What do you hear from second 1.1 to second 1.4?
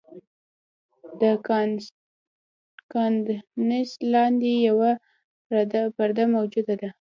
د